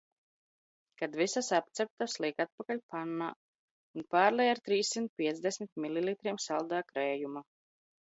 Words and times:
Kad 1.01 1.17
visas 1.19 1.49
apceptas, 1.57 2.15
liek 2.25 2.41
atpakaļ 2.47 2.81
pannā 2.95 3.29
un 4.01 4.09
pārlej 4.17 4.51
ar 4.57 4.65
trīssimt 4.71 5.15
piecdesmit 5.23 5.79
mililitriem 5.87 6.45
saldā 6.51 6.85
krējuma. 6.93 7.51